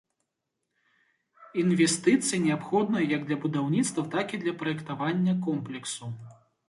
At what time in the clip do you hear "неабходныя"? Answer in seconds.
2.47-3.05